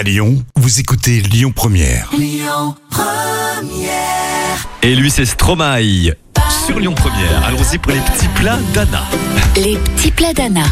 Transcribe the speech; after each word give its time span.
À 0.00 0.02
Lyon, 0.02 0.42
vous 0.56 0.80
écoutez 0.80 1.20
Lyon 1.20 1.52
Première. 1.54 2.10
Et 4.80 4.94
lui, 4.94 5.10
c'est 5.10 5.26
Stromae. 5.26 6.14
Sur 6.64 6.80
Lyon 6.80 6.94
Première, 6.94 7.44
allons-y 7.44 7.76
pour 7.76 7.92
les 7.92 7.98
petits 7.98 8.28
plats 8.28 8.58
d'Anna. 8.72 9.02
Les 9.56 9.76
petits 9.76 10.10
plats 10.10 10.32
d'Anna. 10.32 10.64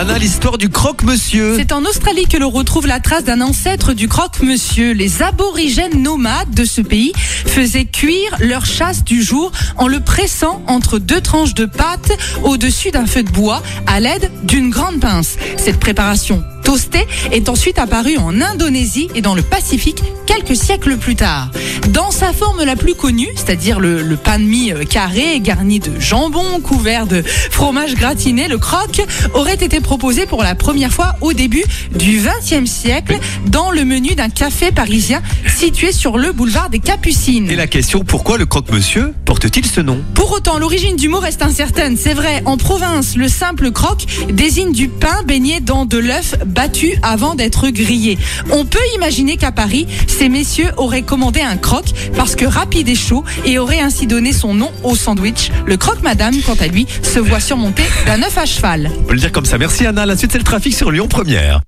Anna, 0.00 0.16
l'histoire 0.16 0.58
du 0.58 0.68
croque-monsieur. 0.68 1.56
C'est 1.56 1.72
en 1.72 1.84
Australie 1.84 2.26
que 2.26 2.36
l'on 2.36 2.50
retrouve 2.50 2.86
la 2.86 3.00
trace 3.00 3.24
d'un 3.24 3.40
ancêtre 3.40 3.94
du 3.94 4.06
croque-monsieur. 4.06 4.92
Les 4.92 5.24
aborigènes 5.24 6.00
nomades 6.00 6.54
de 6.54 6.64
ce 6.64 6.80
pays 6.80 7.12
faisaient 7.16 7.84
cuire 7.84 8.36
leur 8.38 8.64
chasse 8.64 9.02
du 9.02 9.24
jour 9.24 9.50
en 9.76 9.88
le 9.88 9.98
pressant 9.98 10.62
entre 10.68 11.00
deux 11.00 11.20
tranches 11.20 11.54
de 11.54 11.66
pâte 11.66 12.12
au-dessus 12.44 12.92
d'un 12.92 13.06
feu 13.06 13.24
de 13.24 13.32
bois 13.32 13.60
à 13.88 13.98
l'aide 13.98 14.30
d'une 14.44 14.70
grande 14.70 15.00
pince. 15.00 15.36
Cette 15.56 15.80
préparation 15.80 16.44
toastée 16.68 17.08
est 17.32 17.48
ensuite 17.48 17.78
apparue 17.78 18.18
en 18.18 18.42
Indonésie 18.42 19.08
et 19.14 19.22
dans 19.22 19.34
le 19.34 19.40
Pacifique 19.40 20.02
quelques 20.26 20.54
siècles 20.54 20.98
plus 20.98 21.16
tard. 21.16 21.50
Dans 21.88 22.10
sa 22.10 22.34
forme 22.34 22.62
la 22.62 22.76
plus 22.76 22.94
connue, 22.94 23.28
c'est-à-dire 23.34 23.80
le, 23.80 24.02
le 24.02 24.16
pain 24.16 24.38
de 24.38 24.44
mie 24.44 24.72
euh, 24.72 24.84
carré 24.84 25.40
garni 25.40 25.80
de 25.80 25.98
jambon 25.98 26.60
couvert 26.62 27.06
de 27.06 27.22
fromage 27.22 27.94
gratiné, 27.94 28.48
le 28.48 28.58
croque 28.58 29.00
aurait 29.32 29.54
été 29.54 29.80
proposé 29.80 30.26
pour 30.26 30.42
la 30.42 30.54
première 30.54 30.92
fois 30.92 31.14
au 31.22 31.32
début 31.32 31.64
du 31.98 32.20
XXe 32.20 32.70
siècle 32.70 33.18
dans 33.46 33.70
le 33.70 33.86
menu 33.86 34.14
d'un 34.14 34.28
café 34.28 34.70
parisien 34.70 35.22
situé 35.56 35.90
sur 35.90 36.18
le 36.18 36.32
boulevard 36.32 36.68
des 36.68 36.80
Capucines. 36.80 37.50
Et 37.50 37.56
la 37.56 37.66
question, 37.66 38.04
pourquoi 38.04 38.36
le 38.36 38.44
croque-monsieur 38.44 39.14
porte-t-il 39.24 39.64
ce 39.64 39.80
nom? 39.80 40.02
Pour 40.14 40.30
autant, 40.32 40.58
l'origine 40.58 40.96
du 40.96 41.08
mot 41.08 41.20
reste 41.20 41.40
incertaine. 41.40 41.96
C'est 41.96 42.14
vrai, 42.14 42.42
en 42.44 42.58
province, 42.58 43.16
le 43.16 43.28
simple 43.28 43.70
croque 43.70 44.04
désigne 44.30 44.72
du 44.72 44.88
pain 44.88 45.22
baigné 45.26 45.60
dans 45.60 45.86
de 45.86 45.96
l'œuf 45.96 46.34
battu 46.58 46.98
avant 47.02 47.36
d'être 47.36 47.68
grillé. 47.68 48.18
On 48.50 48.64
peut 48.64 48.82
imaginer 48.96 49.36
qu'à 49.36 49.52
Paris, 49.52 49.86
ces 50.08 50.28
messieurs 50.28 50.70
auraient 50.76 51.02
commandé 51.02 51.40
un 51.40 51.56
croque 51.56 51.92
parce 52.16 52.34
que 52.34 52.44
rapide 52.44 52.88
et 52.88 52.96
chaud 52.96 53.22
et 53.44 53.60
auraient 53.60 53.78
ainsi 53.78 54.08
donné 54.08 54.32
son 54.32 54.54
nom 54.54 54.72
au 54.82 54.96
sandwich. 54.96 55.52
Le 55.66 55.76
croque 55.76 56.02
madame, 56.02 56.34
quant 56.44 56.56
à 56.58 56.66
lui, 56.66 56.88
se 57.04 57.20
voit 57.20 57.38
surmonté 57.38 57.84
d'un 58.06 58.24
œuf 58.24 58.36
à 58.36 58.44
cheval. 58.44 58.90
On 58.98 59.04
peut 59.04 59.14
le 59.14 59.20
dire 59.20 59.30
comme 59.30 59.44
ça. 59.44 59.56
Merci 59.56 59.86
Anna. 59.86 60.04
La 60.04 60.16
suite, 60.16 60.32
c'est 60.32 60.38
le 60.38 60.42
trafic 60.42 60.74
sur 60.74 60.90
Lyon 60.90 61.06
Première. 61.06 61.60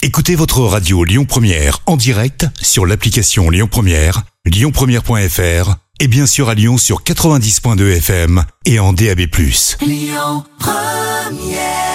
Écoutez 0.00 0.36
votre 0.36 0.60
radio 0.60 1.04
Lyon 1.04 1.26
Première 1.26 1.80
en 1.84 1.98
direct 1.98 2.46
sur 2.62 2.86
l'application 2.86 3.50
Lyon 3.50 3.68
Première, 3.70 4.22
lyonpremière.fr 4.46 5.74
et 6.00 6.08
bien 6.08 6.24
sûr 6.24 6.48
à 6.48 6.54
Lyon 6.54 6.78
sur 6.78 7.02
90.2 7.02 7.98
FM 7.98 8.42
et 8.64 8.78
en 8.78 8.94
DAB+. 8.94 9.26
Lyon 9.82 10.44
Première 10.58 11.93